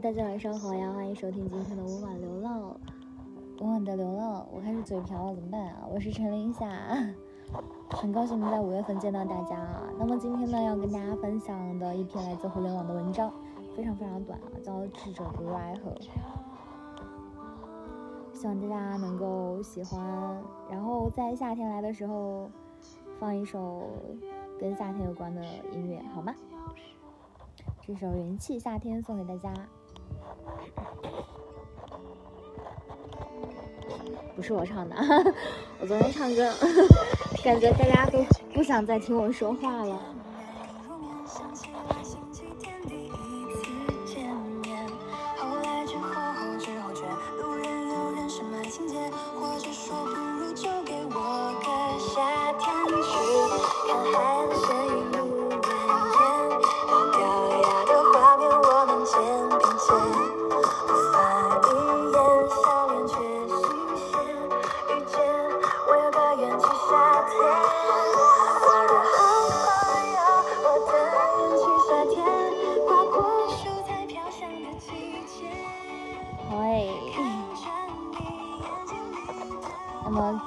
[0.00, 2.78] 大家晚上好呀，欢迎收听今天的温婉流浪。
[3.58, 5.88] 温婉的流浪，我开始嘴瓢了，怎么办啊？
[5.92, 6.68] 我是陈林夏，
[7.90, 9.82] 很高兴能在五月份见到大家啊。
[9.98, 13.32] 那么今天呢，要跟大家分享的一篇来自互联网的文章，
[13.74, 15.90] 非常非常短啊，叫《智者不入爱河》，
[18.32, 20.40] 希望大家能够喜欢。
[20.70, 22.48] 然后在夏天来的时候，
[23.18, 23.82] 放一首
[24.60, 26.32] 跟夏天有关的音乐，好吗？
[27.80, 29.52] 这首《元气夏天》送给大家，
[34.36, 34.94] 不是我唱的，
[35.80, 36.52] 我昨天唱歌，
[37.42, 40.17] 感觉大家都不想再听我说话了。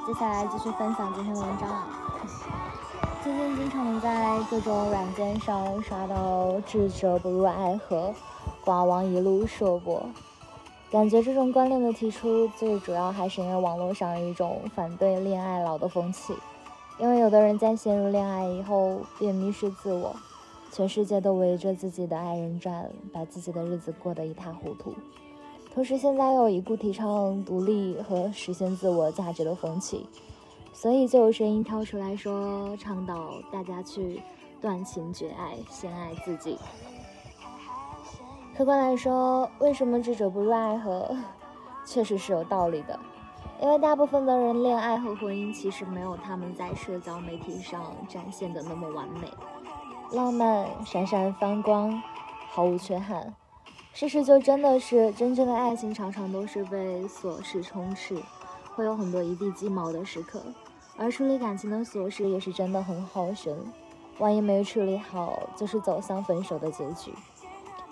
[0.05, 1.87] 接下来继续分享今天的文章啊。
[3.23, 8.13] 最近经常能在各种软件上刷到“智者不入爱河，
[8.65, 10.03] 寡王一路硕博”，
[10.91, 16.35] 感觉这种观念的提出，最主要还是因为网络上一种反对恋爱脑的风气。
[16.99, 20.13] 因为有的人在陷入恋爱以后便迷失自我，
[20.69, 24.93] 全世界都围着自己的爱人转，把自己的日子过得一塌糊涂。
[25.73, 30.05] 同时，现在又有一股提倡独立和实现自我价值的风气，
[30.73, 34.21] 所以就有声音跳出来说，倡导大家去
[34.59, 36.59] 断情绝爱，先爱自己。
[38.53, 41.15] 客观来说，为什么智者不入爱河，
[41.87, 42.99] 确实是有道理的。
[43.61, 49.31] 因为大部分的人恋爱和婚姻其实没有他们在社交媒体上展现的那么完美、
[50.11, 52.01] 浪漫、闪闪发光，
[52.49, 53.33] 毫无缺憾。
[53.93, 58.15] 事实就真的是，真正的爱情常常都是被琐事充斥，
[58.73, 60.41] 会有很多一地鸡毛的时刻。
[60.97, 63.55] 而处理感情的琐事也是真的很耗神，
[64.17, 67.11] 万一没处理好，就是走向分手的结局。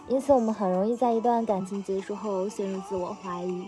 [0.08, 3.68] 因此，我们很容易在一段感情结束后陷入自我怀疑，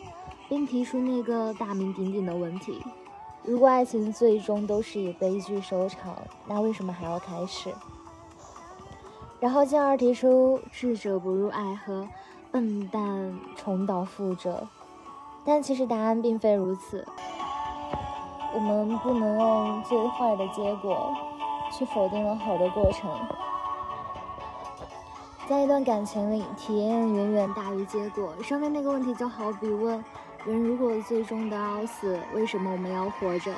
[0.49, 2.81] 并提出那个大名鼎鼎的问题：
[3.43, 6.17] 如果爱情最终都是以悲剧收场，
[6.47, 7.71] 那为什么还要开始？
[9.41, 12.07] 然后进而提出“智者不入爱河，
[12.51, 14.67] 笨蛋重蹈覆辙”，
[15.43, 17.03] 但其实答案并非如此。
[18.53, 21.11] 我们不能用最坏的结果
[21.71, 23.09] 去否定了好的过程。
[25.49, 28.31] 在一段感情里，体验远远大于结果。
[28.43, 30.05] 上面那个问题就好比问：
[30.45, 33.51] 人如果最终都要死，为什么我们要活着？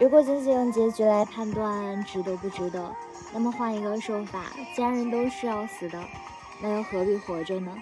[0.00, 2.94] 如果仅仅用结局来判断值得不值得？
[3.32, 4.44] 那么换一个说法，
[4.74, 6.00] 既然人都是要死的，
[6.62, 7.72] 那又何必活着呢？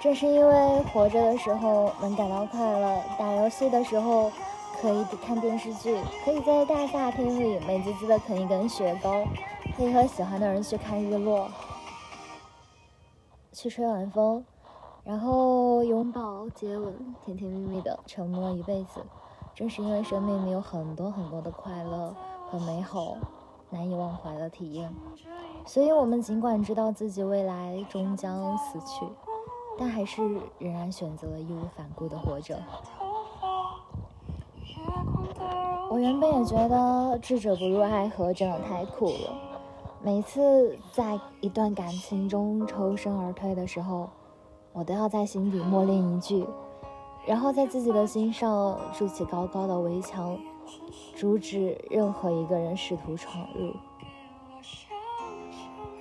[0.00, 4.30] 正是因为活着的时候能感到快乐，打游戏的时候
[4.80, 9.24] 可以看电视剧，可以在大夏天里美滋滋的啃一根雪糕，
[9.78, 11.48] 可以和喜欢的人去看日落，
[13.52, 14.44] 去吹晚风。
[15.04, 19.00] 然后拥抱、接吻，甜甜蜜蜜的承诺一辈子。
[19.54, 22.12] 正是因为生命里有很多很多的快乐
[22.50, 23.16] 和美好，
[23.70, 24.92] 难以忘怀的体验，
[25.64, 29.06] 所以我们尽管知道自己未来终将死去，
[29.78, 30.28] 但还是
[30.58, 32.60] 仍然选择了义无反顾的活着。
[35.88, 39.47] 我原本也觉得智者不入爱河真的太酷了。
[40.02, 44.08] 每次在一段感情中抽身而退的时候。
[44.74, 46.46] 我都要在心底默念一句，
[47.26, 50.38] 然后在自己的心上筑起高高的围墙，
[51.16, 53.72] 阻止任何一个人试图闯入。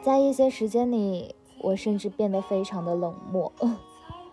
[0.04, 3.52] 在一些时间里，我甚至变得非常的冷漠。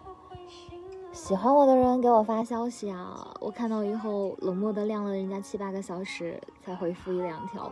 [1.13, 7.71] 喜欢我的人给我发消息啊，我看到以后冷漠的晾了人家七八个小时才回复一两条，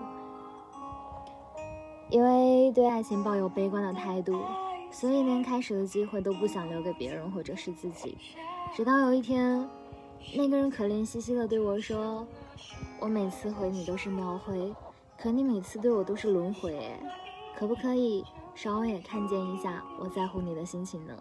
[2.12, 4.38] 因为对爱情抱有悲观的态度。
[4.90, 8.18] 所以连开始的机会都不想留给别人或者是自己，
[8.74, 9.66] 直到有一天，
[10.36, 12.26] 那个人可怜兮兮的对我说
[13.00, 14.70] ：“我每次回你都是秒回，
[15.18, 16.90] 可你每次对我都是轮回，
[17.56, 18.22] 可不可以
[18.54, 21.14] 稍微也看见一下我在乎你的心情呢？”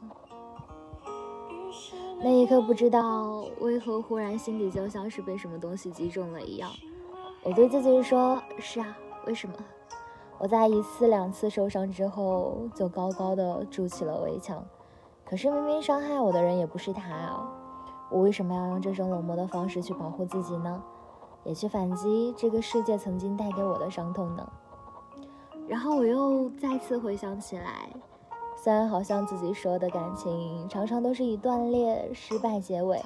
[2.21, 6.69] 那一刻不知道为何忽然心底就像是被什么东西击中了一样。
[7.41, 9.55] 我对自己说：“是啊，为什么？”
[10.41, 14.65] 我在一次两次受伤之后就高高的筑起了围墙。
[15.23, 17.47] 可是明明伤害我的人也不是他啊，
[18.09, 20.81] 我为什么要用这种冷漠的方式去保护自己呢？
[21.43, 24.51] 也去反击这个世界曾经带给我的伤痛呢？
[25.67, 27.87] 然后我又再次回想起来，
[28.57, 32.99] 虽然好像自己说的感情常常都是以断裂、失败结尾，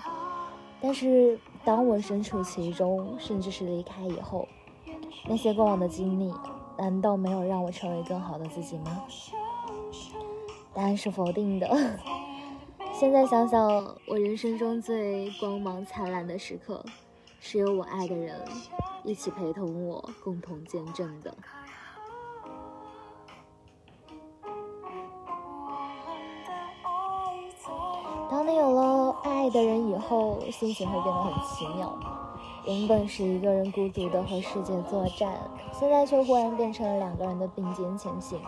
[0.79, 4.47] 但是当我身处其中，甚至是离开以后，
[5.27, 6.33] 那些过往的经历，
[6.77, 9.03] 难道没有让我成为更好的自己吗？
[10.73, 11.67] 答案是否定的。
[12.91, 16.83] 现在想想，我人生中最光芒灿烂的时刻，
[17.39, 18.41] 是有我爱的人
[19.03, 21.35] 一起陪同我，共同见证的。
[28.29, 31.97] 当你有了爱的人以后，心情会变得很奇妙。
[32.67, 35.37] 原本是一个人孤独的和世界作战，
[35.71, 38.39] 现在却忽然变成了两个人的并肩前行。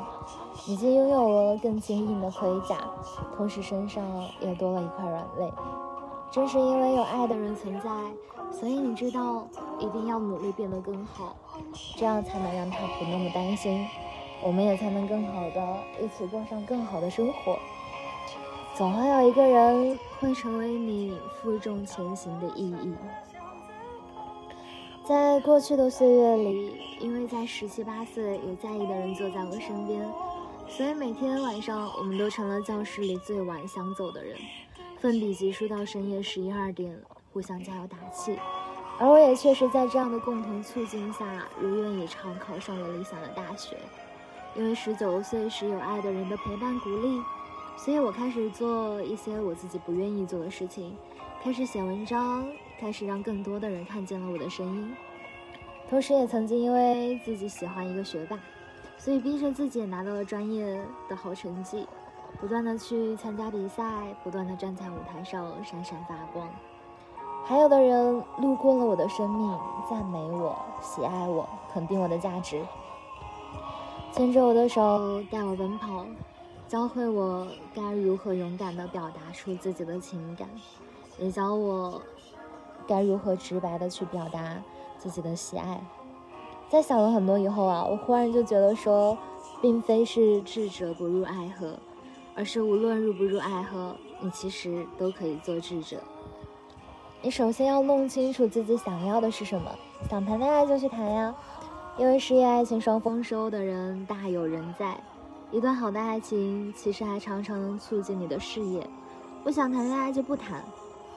[0.65, 2.77] 已经拥有了更坚硬的盔甲，
[3.35, 4.03] 同时身上
[4.39, 5.53] 也多了一块软肋。
[6.31, 7.89] 正是因为有爱的人存在，
[8.51, 9.47] 所以你知道
[9.77, 11.35] 一定要努力变得更好，
[11.95, 13.85] 这样才能让他不那么担心，
[14.41, 17.55] 我们也才能更好的一起过上更好的生活。
[18.73, 22.95] 总会有一个人会成为你负重前行的意义。
[25.07, 30.05] 在过去的岁月里，因为在十七八岁有在意的人坐在我身边。
[30.67, 34.35] 所以每天晚上，我们都成了教室里最晚想走的人，
[34.99, 37.01] 奋笔疾书到深夜十一二点，
[37.31, 38.37] 互相加油打气。
[38.99, 43.77] 而我也确实在这样的共同促进下，如愿以偿考上了理想的大学。
[44.57, 47.21] 因为十九岁时有爱的人的陪伴鼓励，
[47.77, 50.97] 所以我开始做一些我自己不愿意做的事情，
[51.41, 52.45] 开始写文章，
[52.77, 54.93] 开始让更多的人看见了我的声音。
[55.89, 58.37] 同时，也曾经因为自己喜欢一个学霸。
[58.99, 61.87] 所以逼着自己拿到了专业的好成绩，
[62.41, 63.83] 不断的去参加比赛，
[64.23, 66.49] 不断的站在舞台上闪闪发光。
[67.45, 69.57] 还有的人路过了我的生命，
[69.87, 72.59] 赞美我，喜爱我，肯定我的价值，
[74.11, 76.03] 牵着我的手带我奔跑，
[76.67, 80.49] 教会我该如何勇敢的表达出自己的情感，
[81.17, 82.01] 也教我
[82.85, 84.61] 该如何直白的去表达
[84.97, 85.81] 自己的喜爱。
[86.69, 89.17] 在想了很多以后啊，我忽然就觉得说，
[89.61, 91.79] 并非是智者不入爱河，
[92.35, 95.95] 而是无论入不入爱河，你其实都可以做智者。
[97.21, 99.73] 你首先要弄清楚自己想要的是什么，
[100.09, 101.33] 想谈恋爱就去谈呀，
[101.97, 104.99] 因为事业爱情双丰收的人大有人在。
[105.51, 108.85] 一段好的爱情其实还常常能促进你的事业。
[109.43, 110.63] 不想谈恋爱就不谈，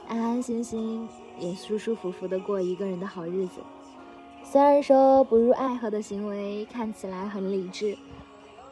[0.06, 3.60] 安安心心也舒舒服服的过一个人的好日子。
[4.44, 7.98] 虽然说不入爱河的行为看起来很理智，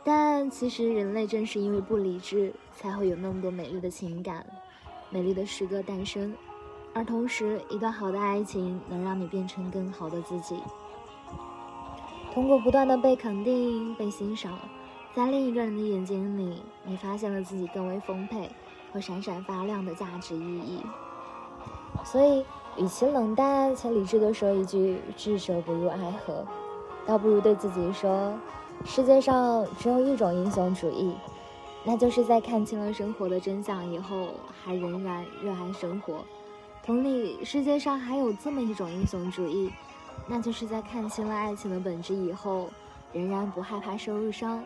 [0.05, 4.47] 但其实人类正是因为不理智，才会有那么多美丽的情感、
[5.11, 6.33] 美丽的诗歌诞生。
[6.95, 10.57] 而同时，一段好的爱情能让你变成更好的自己。
[12.33, 14.59] 通过不断的被肯定、被欣赏，
[15.19, 18.49] 在另一个人的眼睛里，你发现了自己更为丰沛
[18.93, 20.81] 和闪闪发亮的价值意义。
[22.05, 22.45] 所以。
[22.77, 26.47] 与其冷淡且理智地说一句“智者不入爱河”，
[27.05, 28.33] 倒不如对自己说
[28.87, 31.13] ：“世界上只有一种英雄主义，
[31.83, 34.29] 那就是在看清了生活的真相以后，
[34.63, 36.25] 还仍然热爱生活。”
[36.87, 39.73] 同理，世界上还有这么一种英雄主义，
[40.29, 42.69] 那就是在看清了爱情的本质以后，
[43.13, 44.63] 仍然不害怕受伤，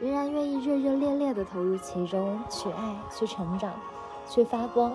[0.00, 3.72] 仍然愿意热热烈烈地投入其中，去爱，去成长，
[4.28, 4.92] 去发光。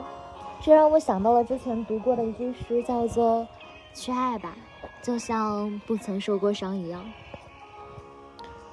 [0.61, 3.47] 这让我想到了之前读过的一句诗，叫做
[3.95, 4.55] “去爱吧，
[5.01, 7.03] 就像不曾受过伤一样。”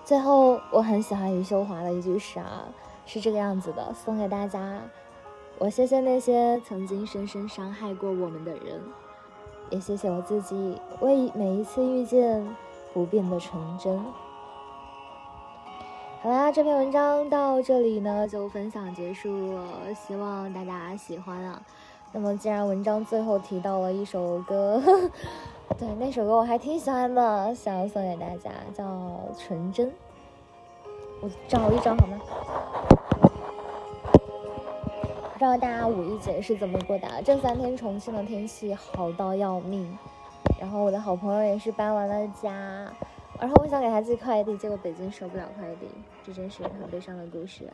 [0.04, 2.64] 最后，我很喜欢余秀华的一句诗啊，
[3.06, 4.82] 是这个样子的，送给大家。
[5.58, 8.82] 我谢谢那些曾经深深伤害过我们的人，
[9.70, 12.46] 也谢谢我自己，为每一次遇见
[12.92, 13.98] 不变的纯真。
[16.20, 21.62] 好啦，这篇文章到这里呢就分享结束了，希望大家喜欢啊。
[22.10, 24.82] 那么既然文章最后提到了一首歌，
[25.78, 28.84] 对那首歌我还挺喜欢的，想要送给大家，叫
[29.38, 29.86] 《纯真》。
[31.20, 32.18] 我找一找好吗？
[35.32, 37.06] 不知道大家五一节是怎么过的？
[37.24, 39.96] 这三天重庆的天气好到要命，
[40.60, 42.92] 然后我的好朋友也是搬完了家。
[43.40, 45.88] 然后我想给他寄快递，结果北京收不了快递，
[46.24, 47.70] 这真是很悲伤的故事。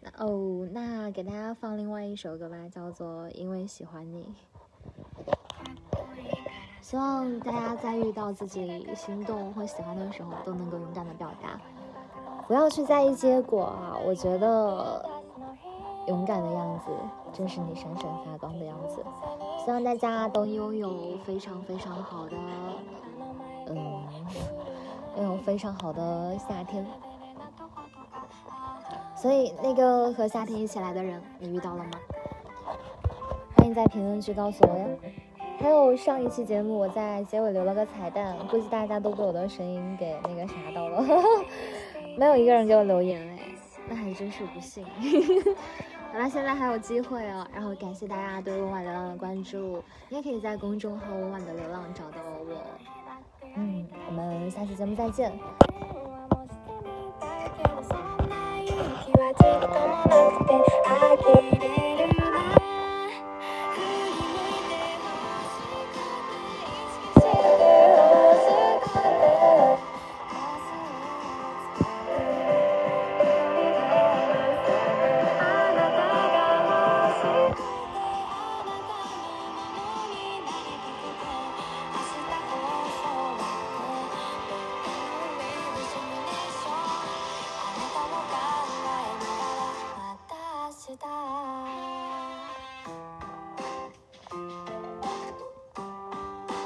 [0.00, 4.34] 那哦，那给大家放另外一首歌吧，叫做《因为喜欢你》。
[6.80, 11.58] 希望大家在遇到自己心动或喜欢的时候，都能够勇敢的表达，
[12.46, 13.96] 不要去在意结果啊！
[14.06, 15.04] 我觉得
[16.06, 16.92] 勇敢的样子，
[17.34, 19.04] 正是你闪闪发光的样子。
[19.64, 22.36] 希望大家都拥有非常非常好的，
[23.68, 24.02] 嗯，
[25.16, 26.86] 拥有非常好的夏天。
[29.16, 31.90] 所以，那个和夏天一起来的人，你遇到了吗？
[33.56, 34.86] 欢迎在评论区告诉我呀。
[35.58, 41.02] 还有上一期节目，我在结尾留了个彩蛋，估计大家都被我的声音给那个啥到了，
[42.18, 43.38] 没有一个人给我留言哎，
[43.88, 44.84] 那还真是不幸。
[46.14, 52.62] 好了，现在还有机会哦，然后感谢大家对温婉流浪的关注，你也可以在公众号温婉的流浪找到我。
[53.56, 55.32] 嗯，我们下期节目再见。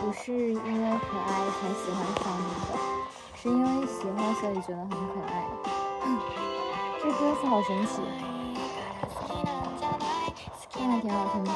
[0.01, 2.73] 不是因为可爱才喜欢上你的，
[3.35, 5.31] 是因为喜欢所以觉得很可爱。
[7.03, 8.01] 这歌词好神奇，
[10.71, 11.51] 唱的挺好听的。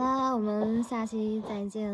[0.00, 1.86] 啦，我们下期再见，